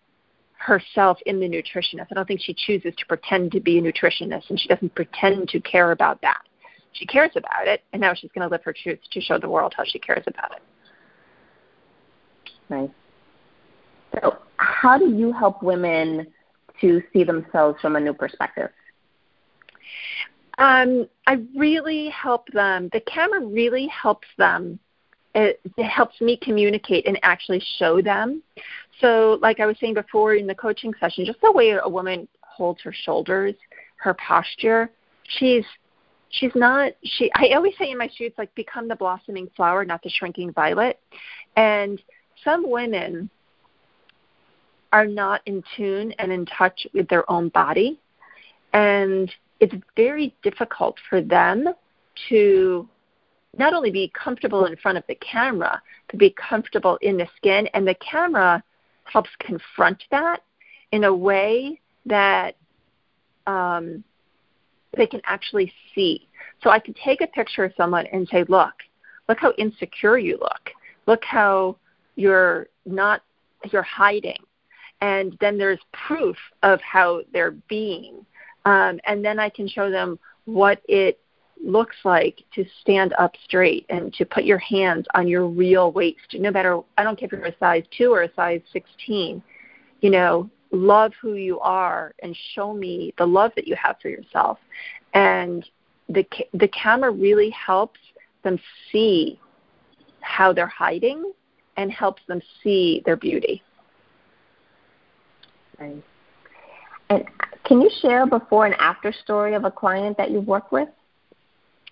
herself 0.57 1.19
in 1.27 1.39
the 1.39 1.47
nutritionist. 1.47 2.07
I 2.09 2.15
don't 2.15 2.27
think 2.27 2.41
she 2.41 2.55
chooses 2.55 2.95
to 2.97 3.05
pretend 3.05 3.51
to 3.51 3.59
be 3.59 3.77
a 3.77 3.83
nutritionist 3.83 4.49
and 4.49 4.59
she 4.59 4.67
doesn't 4.67 4.95
pretend 4.95 5.49
to 5.49 5.59
care 5.59 5.91
about 5.91 6.19
that. 6.21 6.41
She 6.93 7.05
cares 7.05 7.31
about 7.35 7.67
it, 7.67 7.81
and 7.91 8.01
now 8.01 8.15
she's 8.15 8.31
going 8.33 8.47
to 8.47 8.51
live 8.51 8.63
her 8.63 8.73
truth 8.73 8.99
to 9.11 9.21
show 9.21 9.37
the 9.37 9.49
world 9.49 9.75
how 9.77 9.83
she 9.85 9.99
cares 9.99 10.23
about 10.25 10.53
it. 10.53 10.63
Nice. 12.71 12.89
So, 14.15 14.39
how 14.57 14.97
do 14.97 15.11
you 15.11 15.33
help 15.33 15.61
women 15.61 16.25
to 16.81 17.03
see 17.13 17.23
themselves 17.23 17.79
from 17.79 17.95
a 17.95 17.99
new 17.99 18.13
perspective? 18.13 18.69
Um, 20.57 21.07
I 21.27 21.39
really 21.55 22.09
help 22.09 22.47
them. 22.49 22.89
The 22.93 23.01
camera 23.01 23.39
really 23.39 23.87
helps 23.87 24.27
them. 24.37 24.79
It, 25.35 25.59
it 25.77 25.87
helps 25.87 26.21
me 26.21 26.37
communicate 26.37 27.07
and 27.07 27.19
actually 27.23 27.63
show 27.79 28.01
them. 28.01 28.43
So, 29.01 29.39
like 29.41 29.59
I 29.59 29.65
was 29.65 29.75
saying 29.79 29.95
before 29.95 30.35
in 30.35 30.45
the 30.45 30.53
coaching 30.53 30.93
session, 30.99 31.25
just 31.25 31.41
the 31.41 31.51
way 31.51 31.71
a 31.71 31.89
woman 31.89 32.27
holds 32.41 32.81
her 32.83 32.93
shoulders, 32.93 33.55
her 33.95 34.13
posture, 34.13 34.91
she's 35.39 35.65
she's 36.29 36.51
not 36.55 36.91
she 37.03 37.31
i 37.35 37.49
always 37.55 37.73
say 37.77 37.91
in 37.91 37.97
my 37.97 38.09
shoots 38.15 38.37
like 38.37 38.53
become 38.55 38.87
the 38.87 38.95
blossoming 38.95 39.49
flower 39.55 39.85
not 39.85 40.01
the 40.03 40.09
shrinking 40.09 40.51
violet 40.51 40.99
and 41.55 42.01
some 42.43 42.69
women 42.69 43.29
are 44.91 45.05
not 45.05 45.41
in 45.45 45.63
tune 45.75 46.11
and 46.19 46.31
in 46.31 46.45
touch 46.45 46.85
with 46.93 47.07
their 47.07 47.29
own 47.31 47.49
body 47.49 47.99
and 48.73 49.31
it's 49.63 49.73
very 49.95 50.35
difficult 50.43 50.97
for 51.09 51.21
them 51.21 51.69
to 52.27 52.89
not 53.57 53.73
only 53.73 53.91
be 53.91 54.11
comfortable 54.13 54.65
in 54.65 54.75
front 54.75 54.97
of 54.97 55.05
the 55.07 55.15
camera, 55.15 55.81
but 56.07 56.19
be 56.19 56.31
comfortable 56.31 56.97
in 57.01 57.15
the 57.15 57.27
skin. 57.37 57.69
And 57.73 57.87
the 57.87 57.95
camera 57.95 58.61
helps 59.05 59.29
confront 59.39 60.03
that 60.11 60.41
in 60.91 61.05
a 61.05 61.15
way 61.15 61.79
that 62.05 62.57
um, 63.47 64.03
they 64.97 65.07
can 65.07 65.21
actually 65.23 65.71
see. 65.95 66.27
So 66.61 66.69
I 66.69 66.79
can 66.79 66.93
take 66.93 67.21
a 67.21 67.27
picture 67.27 67.63
of 67.63 67.71
someone 67.77 68.05
and 68.07 68.27
say, 68.27 68.43
look, 68.49 68.73
look 69.29 69.37
how 69.39 69.53
insecure 69.57 70.17
you 70.17 70.37
look. 70.41 70.71
Look 71.07 71.23
how 71.23 71.77
you're 72.17 72.67
not, 72.85 73.21
you're 73.71 73.81
hiding. 73.81 74.43
And 74.99 75.37
then 75.39 75.57
there's 75.57 75.79
proof 76.05 76.35
of 76.63 76.81
how 76.81 77.21
they're 77.31 77.51
being 77.51 78.25
um, 78.65 78.99
and 79.05 79.23
then 79.23 79.39
I 79.39 79.49
can 79.49 79.67
show 79.67 79.89
them 79.89 80.19
what 80.45 80.81
it 80.87 81.19
looks 81.63 81.95
like 82.03 82.43
to 82.55 82.65
stand 82.81 83.13
up 83.17 83.33
straight 83.43 83.85
and 83.89 84.13
to 84.13 84.25
put 84.25 84.43
your 84.43 84.57
hands 84.57 85.05
on 85.13 85.27
your 85.27 85.47
real 85.47 85.91
waist. 85.91 86.33
No 86.33 86.51
matter, 86.51 86.81
I 86.97 87.03
don't 87.03 87.17
care 87.17 87.27
if 87.27 87.31
you're 87.31 87.45
a 87.45 87.57
size 87.57 87.83
2 87.97 88.11
or 88.11 88.23
a 88.23 88.33
size 88.33 88.61
16, 88.73 89.41
you 90.01 90.09
know, 90.09 90.49
love 90.71 91.13
who 91.21 91.35
you 91.35 91.59
are 91.59 92.13
and 92.21 92.35
show 92.53 92.73
me 92.73 93.13
the 93.17 93.25
love 93.25 93.51
that 93.55 93.67
you 93.67 93.75
have 93.75 93.95
for 94.01 94.09
yourself. 94.09 94.57
And 95.13 95.67
the, 96.09 96.25
the 96.53 96.67
camera 96.69 97.11
really 97.11 97.51
helps 97.51 97.99
them 98.43 98.59
see 98.91 99.39
how 100.19 100.51
they're 100.51 100.67
hiding 100.67 101.31
and 101.77 101.91
helps 101.91 102.21
them 102.27 102.41
see 102.61 103.01
their 103.05 103.15
beauty. 103.15 103.61
And 107.13 107.25
can 107.65 107.81
you 107.81 107.89
share 108.01 108.23
a 108.23 108.27
before 108.27 108.65
and 108.65 108.75
after 108.75 109.13
story 109.13 109.53
of 109.53 109.65
a 109.65 109.71
client 109.71 110.17
that 110.17 110.31
you've 110.31 110.47
worked 110.47 110.71
with? 110.71 110.89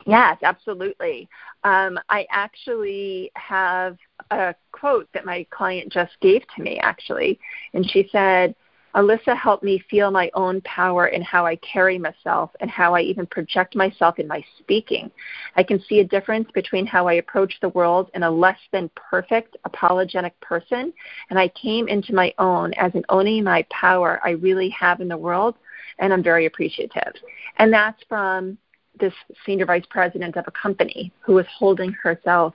Yes, 0.06 0.38
absolutely. 0.42 1.30
Um, 1.64 2.00
I 2.10 2.26
actually 2.32 3.32
have 3.36 3.98
a 4.32 4.56
quote 4.72 5.08
that 5.14 5.26
my 5.26 5.46
client 5.52 5.92
just 5.92 6.14
gave 6.22 6.42
to 6.56 6.64
me, 6.64 6.80
actually. 6.80 7.40
And 7.74 7.90
she 7.90 8.10
said, 8.12 8.56
Alyssa 8.96 9.38
helped 9.38 9.64
me 9.64 9.84
feel 9.90 10.12
my 10.12 10.30
own 10.34 10.62
power 10.62 11.08
in 11.08 11.22
how 11.22 11.46
I 11.46 11.56
carry 11.58 11.98
myself 11.98 12.52
and 12.60 12.70
how 12.70 12.94
I 12.94 13.02
even 13.02 13.26
project 13.26 13.76
myself 13.76 14.20
in 14.20 14.28
my 14.28 14.44
speaking. 14.60 15.10
I 15.56 15.64
can 15.64 15.82
see 15.88 16.00
a 16.00 16.06
difference 16.06 16.50
between 16.54 16.86
how 16.86 17.08
I 17.08 17.14
approach 17.14 17.54
the 17.62 17.70
world 17.70 18.12
in 18.14 18.24
a 18.24 18.32
less 18.32 18.60
than 18.72 18.90
perfect 18.96 19.56
apologetic 19.66 20.40
person, 20.42 20.94
and 21.30 21.40
I 21.40 21.48
came 21.50 21.88
into 21.88 22.14
my 22.14 22.34
own 22.38 22.74
as 22.74 22.94
an 22.96 23.06
owning 23.10 23.44
my 23.44 23.66
power 23.70 24.20
I 24.24 24.32
really 24.32 24.70
have 24.70 25.00
in 25.00 25.08
the 25.08 25.18
world, 25.18 25.56
and 26.00 26.12
I'm 26.12 26.24
very 26.24 26.46
appreciative. 26.46 27.14
And 27.58 27.72
that's 27.72 28.02
from 28.10 28.58
this 29.00 29.14
senior 29.46 29.66
vice 29.66 29.86
president 29.90 30.36
of 30.36 30.46
a 30.48 30.52
company 30.52 31.12
who 31.22 31.34
was 31.34 31.46
holding 31.58 31.94
herself 31.94 32.54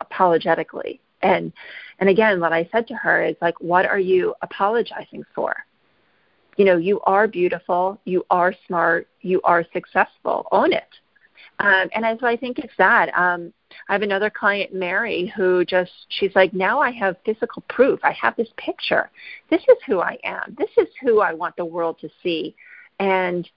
apologetically 0.00 1.00
and 1.24 1.52
and 1.98 2.08
again 2.08 2.38
what 2.38 2.52
i 2.52 2.68
said 2.70 2.86
to 2.86 2.94
her 2.94 3.24
is 3.24 3.34
like 3.40 3.58
what 3.60 3.86
are 3.86 3.98
you 3.98 4.34
apologizing 4.42 5.24
for? 5.34 5.54
You 6.56 6.64
know 6.66 6.76
you 6.76 7.00
are 7.00 7.26
beautiful 7.26 8.00
you 8.04 8.24
are 8.30 8.54
smart 8.66 9.08
you 9.22 9.40
are 9.42 9.64
successful 9.72 10.46
own 10.52 10.72
it. 10.72 10.92
Um, 11.58 11.88
and 11.94 12.18
so 12.20 12.26
i 12.26 12.36
think 12.36 12.58
it's 12.58 12.76
that. 12.78 13.06
Um, 13.16 13.52
i 13.88 13.92
have 13.92 14.02
another 14.02 14.30
client 14.30 14.72
mary 14.72 15.32
who 15.36 15.64
just 15.64 15.92
she's 16.10 16.34
like 16.36 16.52
now 16.52 16.80
i 16.80 16.90
have 16.90 17.16
physical 17.24 17.62
proof. 17.68 17.98
I 18.04 18.12
have 18.12 18.36
this 18.36 18.52
picture. 18.56 19.10
This 19.50 19.62
is 19.62 19.78
who 19.86 20.00
i 20.00 20.16
am. 20.22 20.54
This 20.56 20.70
is 20.76 20.88
who 21.02 21.20
i 21.20 21.32
want 21.32 21.56
the 21.56 21.64
world 21.64 21.98
to 22.00 22.08
see. 22.22 22.54
And 23.00 23.48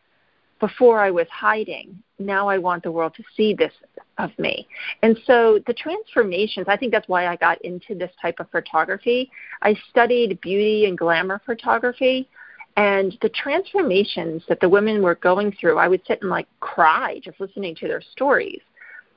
before 0.60 1.00
I 1.00 1.12
was 1.12 1.28
hiding. 1.32 2.02
Now 2.20 2.48
I 2.48 2.58
want 2.58 2.84
the 2.84 2.92
world 2.92 3.14
to 3.16 3.24
see 3.36 3.54
this 3.54 3.74
of 4.18 4.32
me. 4.40 4.68
And 5.04 5.18
so 5.26 5.60
the 5.68 5.74
transformations, 5.74 6.66
I 6.68 6.78
think 6.78 6.92
that's 6.92 7.08
why 7.08 7.28
I 7.28 7.36
got 7.36 7.62
into 7.64 7.94
this 7.94 8.12
type 8.22 8.40
of 8.40 8.50
photography. 8.50 9.32
I 9.62 9.76
studied 9.90 10.40
beauty 10.42 10.86
and 10.86 10.98
glamour 10.98 11.42
photography. 11.46 12.28
And 12.76 13.18
the 13.22 13.30
transformations 13.30 14.44
that 14.50 14.60
the 14.60 14.70
women 14.70 15.02
were 15.02 15.16
going 15.16 15.52
through, 15.60 15.78
I 15.78 15.88
would 15.88 16.02
sit 16.08 16.22
and 16.22 16.30
like 16.30 16.48
cry 16.60 17.20
just 17.24 17.40
listening 17.40 17.76
to 17.76 17.88
their 17.88 18.02
stories. 18.02 18.62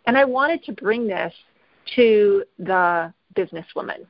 And 0.06 0.16
I 0.16 0.24
wanted 0.24 0.64
to 0.64 0.72
bring 0.72 1.06
this 1.06 1.32
to 1.96 2.44
the 2.58 3.12
businesswoman 3.34 4.06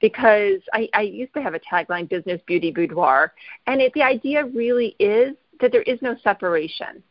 because 0.00 0.60
I, 0.72 0.88
I 0.94 1.02
used 1.02 1.34
to 1.34 1.42
have 1.42 1.54
a 1.54 1.60
tagline, 1.60 2.08
Business 2.08 2.40
Beauty 2.46 2.70
Boudoir. 2.70 3.32
And 3.66 3.80
it, 3.80 3.92
the 3.94 4.02
idea 4.02 4.44
really 4.44 4.96
is 4.98 5.34
that 5.60 5.72
there 5.72 5.82
is 5.82 6.00
no 6.02 6.16
separation 6.22 7.02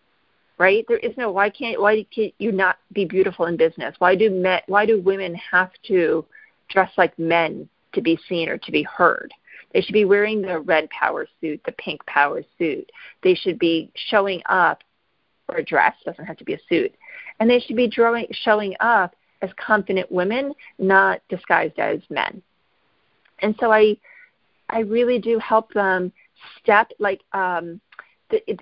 right? 0.57 0.85
There 0.87 0.97
is 0.97 1.15
no 1.17 1.31
why 1.31 1.49
can't 1.49 1.81
why 1.81 2.05
can't 2.15 2.33
you 2.37 2.51
not 2.51 2.77
be 2.93 3.05
beautiful 3.05 3.45
in 3.45 3.57
business? 3.57 3.95
Why 3.99 4.15
do 4.15 4.29
men 4.29 4.61
why 4.67 4.85
do 4.85 5.01
women 5.01 5.35
have 5.35 5.71
to 5.87 6.25
dress 6.69 6.91
like 6.97 7.17
men 7.19 7.69
to 7.93 8.01
be 8.01 8.19
seen 8.27 8.49
or 8.49 8.57
to 8.57 8.71
be 8.71 8.83
heard? 8.83 9.33
They 9.73 9.81
should 9.81 9.93
be 9.93 10.05
wearing 10.05 10.41
the 10.41 10.59
red 10.59 10.89
power 10.89 11.27
suit 11.41 11.61
the 11.65 11.73
pink 11.73 12.05
power 12.05 12.41
suit. 12.57 12.89
They 13.23 13.35
should 13.35 13.59
be 13.59 13.91
showing 14.09 14.41
up 14.47 14.83
or 15.47 15.57
a 15.57 15.63
dress 15.63 15.93
doesn't 16.05 16.25
have 16.25 16.37
to 16.37 16.43
be 16.43 16.53
a 16.53 16.59
suit. 16.67 16.93
And 17.39 17.49
they 17.49 17.59
should 17.59 17.75
be 17.75 17.87
drawing, 17.87 18.27
showing 18.31 18.75
up 18.79 19.15
as 19.41 19.51
confident 19.57 20.11
women 20.11 20.53
not 20.79 21.21
disguised 21.29 21.77
as 21.77 21.99
men. 22.09 22.41
And 23.39 23.55
so 23.59 23.71
i 23.71 23.97
i 24.69 24.79
really 24.79 25.19
do 25.19 25.37
help 25.39 25.71
them 25.73 26.11
step 26.59 26.91
like 26.99 27.21
um 27.33 27.79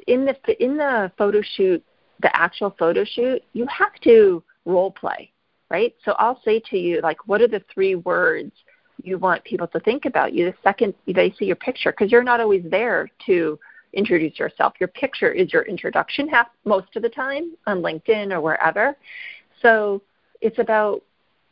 in 0.08 0.25
the 0.25 0.63
in 0.63 0.77
the 0.77 1.12
photo 1.18 1.42
shoot, 1.42 1.84
the 2.22 2.36
actual 2.36 2.75
photo 2.77 3.03
shoot, 3.03 3.42
you 3.53 3.65
have 3.68 3.94
to 4.03 4.44
role 4.65 4.92
play, 4.92 5.32
right? 5.70 5.94
So 6.03 6.13
I'll 6.13 6.42
say 6.44 6.62
to 6.70 6.77
you, 6.77 7.01
like, 7.01 7.27
what 7.27 7.42
are 7.42 7.48
the 7.48 7.63
three 7.74 7.96
words 7.96 8.51
you 9.01 9.18
want 9.18 9.44
people 9.44 9.68
to 9.68 9.80
think 9.80 10.06
about 10.06 10.34
you 10.34 10.46
the 10.46 10.56
second 10.63 10.94
they 11.08 11.34
see 11.38 11.46
your 11.46 11.56
picture? 11.56 11.92
Because 11.92 12.12
you're 12.12 12.24
not 12.24 12.39
always 12.39 12.63
there 12.70 13.10
to 13.25 13.60
introduce 13.94 14.39
yourself. 14.39 14.74
Your 14.80 14.89
picture 14.89 15.32
is 15.32 15.53
your 15.53 15.63
introduction 15.63 16.27
half 16.27 16.48
most 16.65 16.96
of 16.96 17.03
the 17.03 17.10
time 17.10 17.51
on 17.68 17.82
LinkedIn 17.82 18.32
or 18.32 18.42
wherever. 18.42 18.96
So 19.62 20.01
it's 20.42 20.60
about 20.60 21.03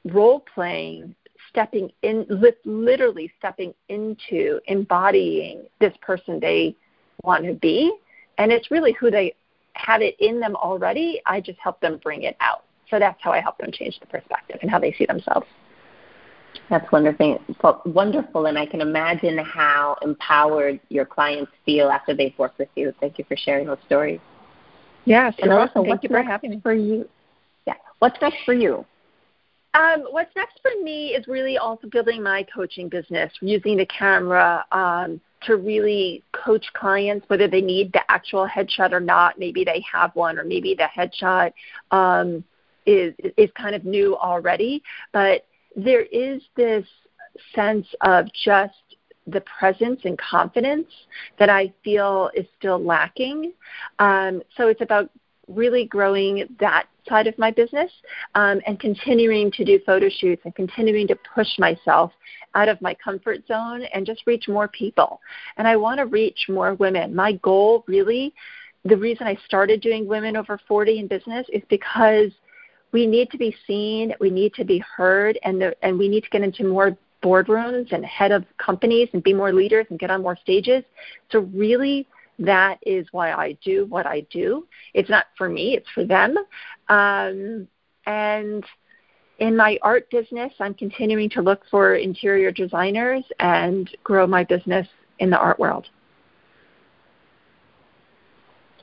role 0.06 0.44
playing, 0.54 1.16
stepping 1.50 1.92
in, 2.02 2.26
literally 2.66 3.32
stepping 3.38 3.74
into 3.90 4.60
embodying 4.68 5.64
this 5.80 5.94
person 6.02 6.40
they 6.40 6.76
want 7.24 7.46
to 7.46 7.54
be. 7.54 7.92
And 8.42 8.52
it's 8.52 8.72
really 8.72 8.94
who 8.94 9.12
they 9.12 9.36
had 9.74 10.02
it 10.02 10.16
in 10.20 10.40
them 10.40 10.56
already. 10.56 11.22
I 11.28 11.42
just 11.42 11.60
help 11.60 11.80
them 11.80 12.00
bring 12.02 12.24
it 12.24 12.36
out. 12.42 12.64
So 12.90 12.98
that's 12.98 13.22
how 13.22 13.32
I 13.32 13.40
help 13.40 13.60
them 13.60 13.72
change 13.72 14.00
the 14.00 14.08
perspective 14.08 14.58
and 14.64 14.72
how 14.72 14.80
they 14.80 14.92
see 14.94 15.06
themselves. 15.06 15.46
That's 16.68 16.92
wonderful, 16.92 17.40
wonderful, 17.86 18.48
and 18.48 18.58
I 18.58 18.66
can 18.66 18.82
imagine 18.82 19.38
how 19.38 19.96
empowered 20.02 20.80
your 20.90 21.06
clients 21.06 21.52
feel 21.66 21.90
after 21.90 22.16
they've 22.16 22.34
worked 22.38 22.58
with 22.58 22.70
you. 22.76 22.94
Thank 23.00 23.20
you 23.20 23.26
for 23.28 23.38
sharing 23.38 23.68
those 23.68 23.78
stories. 23.86 24.20
Yes, 25.06 25.34
and 25.42 25.52
also, 25.52 25.84
thank 25.84 26.04
you 26.04 26.10
for 26.10 26.24
having 26.24 26.50
me. 26.50 26.60
For 26.62 26.74
you, 26.74 27.08
yeah. 27.68 27.76
What's 28.00 28.20
next 28.22 28.38
for 28.44 28.54
you? 28.54 28.86
Um, 29.74 30.06
what's 30.10 30.36
next 30.36 30.60
for 30.62 30.72
me 30.84 31.10
is 31.10 31.28
really 31.28 31.58
also 31.58 31.88
building 31.88 32.24
my 32.24 32.46
coaching 32.54 32.90
business, 32.90 33.32
using 33.40 33.78
the 33.78 33.86
camera 33.86 34.66
um, 34.72 35.22
to 35.44 35.58
really 35.58 36.24
coach 36.32 36.66
clients, 36.74 37.28
whether 37.30 37.48
they 37.48 37.62
need 37.62 37.92
the 37.94 38.02
actual 38.10 38.48
headshot 38.48 38.92
or 38.92 39.00
not. 39.00 39.40
Maybe 39.40 39.64
they 39.64 39.84
have 39.92 40.16
one, 40.16 40.38
or 40.38 40.44
maybe 40.44 40.76
the 40.76 40.88
headshot 40.96 41.54
um, 41.92 42.44
is 42.86 43.14
is 43.38 43.50
kind 43.56 43.76
of 43.76 43.86
new 43.86 44.18
already. 44.18 44.84
But 45.12 45.46
there 45.76 46.04
is 46.04 46.42
this 46.56 46.86
sense 47.56 47.88
of 48.02 48.28
just 48.34 48.74
the 49.28 49.42
presence 49.42 50.02
and 50.04 50.18
confidence 50.18 50.88
that 51.38 51.50
I 51.50 51.74
feel 51.84 52.32
is 52.34 52.46
still 52.58 52.84
lacking. 52.84 53.54
Um, 54.00 54.42
so 54.58 54.68
it's 54.68 54.82
about 54.82 55.10
really 55.52 55.86
growing 55.86 56.48
that 56.60 56.88
side 57.08 57.28
of 57.28 57.38
my 57.38 57.52
business 57.52 57.92
um, 58.36 58.62
and 58.66 58.80
continuing 58.80 59.52
to 59.52 59.66
do 59.66 59.80
photo 59.86 60.10
shoots 60.10 60.42
and 60.46 60.56
continuing 60.56 61.08
to 61.08 61.18
push 61.36 61.48
myself 61.58 62.12
out 62.56 62.70
of 62.70 62.82
my 62.82 62.94
comfort 62.94 63.46
zone 63.48 63.84
and 63.94 64.06
just 64.06 64.24
reach 64.28 64.48
more 64.48 64.68
people. 64.68 65.20
And 65.58 65.68
I 65.68 65.76
want 65.76 66.00
to 66.00 66.06
reach 66.06 66.48
more 66.50 66.74
women. 66.76 67.16
My 67.16 67.34
goal 67.34 67.84
really, 67.88 68.34
the 68.86 68.98
reason 68.98 69.28
I 69.28 69.38
started 69.46 69.82
doing 69.82 70.08
women 70.08 70.36
over 70.36 70.60
40 70.68 71.00
in 71.00 71.08
business 71.08 71.46
is 71.52 71.62
because 71.70 72.32
we 72.92 73.08
need 73.08 73.32
to 73.32 73.38
be 73.38 73.56
seen, 73.66 74.14
we 74.20 74.30
need 74.30 74.54
to 74.56 74.66
be 74.66 74.84
heard, 74.96 75.40
and, 75.44 75.62
the, 75.62 75.76
and 75.82 75.98
we 75.98 76.10
need 76.10 76.24
to 76.24 76.30
get 76.30 76.42
into 76.42 76.66
more 76.66 76.98
boardrooms 77.24 77.92
and 77.92 78.04
head 78.06 78.32
of 78.32 78.44
companies 78.58 79.08
and 79.14 79.24
be 79.24 79.34
more 79.34 79.54
leaders 79.54 79.86
and 79.90 80.00
get 80.00 80.10
on 80.10 80.22
more 80.22 80.38
stages. 80.42 80.84
So 81.32 81.40
really 81.54 82.08
that 82.40 82.80
is 82.86 83.08
why 83.12 83.32
I 83.32 83.58
do 83.64 83.86
what 83.88 84.06
I 84.06 84.22
do. 84.32 84.68
It's 84.94 85.10
not 85.10 85.26
for 85.38 85.50
me, 85.50 85.76
it's 85.76 85.90
for 85.94 86.06
them. 86.06 86.38
Um, 86.90 87.68
and 88.06 88.66
in 89.40 89.56
my 89.56 89.78
art 89.82 90.10
business, 90.10 90.54
I'm 90.60 90.74
continuing 90.74 91.30
to 91.32 91.42
look 91.42 91.62
for 91.70 91.96
interior 91.96 92.52
designers 92.52 93.24
and 93.40 93.90
grow 94.04 94.28
my 94.28 94.44
business 94.44 94.88
in 95.20 95.30
the 95.30 95.38
art 95.38 95.60
world. 95.60 95.88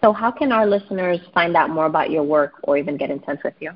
So, 0.00 0.12
how 0.12 0.30
can 0.30 0.52
our 0.52 0.66
listeners 0.66 1.18
find 1.34 1.56
out 1.56 1.70
more 1.70 1.86
about 1.86 2.10
your 2.10 2.22
work 2.22 2.52
or 2.62 2.76
even 2.76 2.96
get 2.96 3.10
in 3.10 3.20
touch 3.20 3.38
with 3.44 3.54
you? 3.60 3.72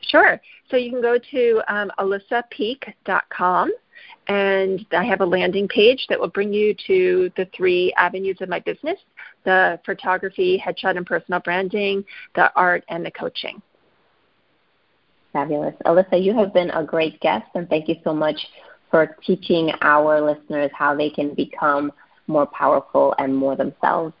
Sure. 0.00 0.40
So, 0.70 0.76
you 0.76 0.90
can 0.90 1.02
go 1.02 1.18
to 1.30 1.62
um, 1.68 1.90
alyssapeak.com 1.98 3.72
and 4.28 4.84
I 4.92 5.04
have 5.04 5.20
a 5.20 5.26
landing 5.26 5.68
page 5.68 6.06
that 6.08 6.20
will 6.20 6.28
bring 6.28 6.52
you 6.52 6.74
to 6.86 7.30
the 7.36 7.48
three 7.56 7.92
avenues 7.96 8.38
of 8.40 8.48
my 8.48 8.60
business 8.60 8.98
the 9.44 9.80
photography, 9.86 10.62
headshot 10.62 10.96
and 10.96 11.06
personal 11.06 11.40
branding, 11.40 12.04
the 12.34 12.52
art, 12.54 12.84
and 12.88 13.06
the 13.06 13.10
coaching. 13.10 13.62
Fabulous. 15.32 15.74
Alyssa, 15.86 16.22
you 16.22 16.34
have 16.34 16.52
been 16.52 16.70
a 16.70 16.84
great 16.84 17.18
guest, 17.20 17.46
and 17.54 17.68
thank 17.68 17.88
you 17.88 17.96
so 18.04 18.12
much 18.12 18.36
for 18.90 19.16
teaching 19.24 19.70
our 19.80 20.20
listeners 20.20 20.70
how 20.74 20.94
they 20.94 21.08
can 21.08 21.34
become 21.34 21.92
more 22.26 22.46
powerful 22.46 23.14
and 23.18 23.34
more 23.34 23.56
themselves. 23.56 24.12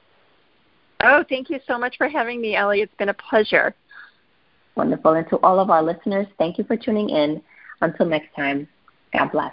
Oh, 1.00 1.24
thank 1.28 1.50
you 1.50 1.60
so 1.66 1.78
much 1.78 1.96
for 1.98 2.08
having 2.08 2.40
me, 2.40 2.56
Ellie. 2.56 2.80
It's 2.80 2.94
been 2.98 3.10
a 3.10 3.14
pleasure. 3.14 3.74
Wonderful. 4.76 5.12
And 5.14 5.28
to 5.28 5.36
all 5.38 5.60
of 5.60 5.70
our 5.70 5.82
listeners, 5.82 6.26
thank 6.38 6.58
you 6.58 6.64
for 6.64 6.76
tuning 6.76 7.10
in. 7.10 7.42
Until 7.80 8.06
next 8.06 8.34
time, 8.34 8.66
God 9.12 9.30
bless. 9.30 9.52